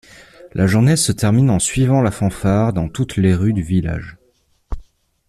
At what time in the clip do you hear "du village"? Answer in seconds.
3.53-4.17